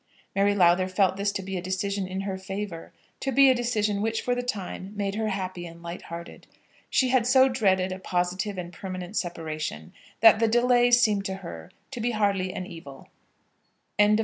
[0.35, 4.01] Mary Lowther felt this to be a decision in her favour, to be a decision
[4.01, 6.47] which for the time made her happy and light hearted.
[6.89, 11.69] She had so dreaded a positive and permanent separation, that the delay seemed to her
[11.91, 13.09] to be hardly an evil.
[13.99, 14.17] CHAPTER XXXII.
[14.17, 14.19] MR.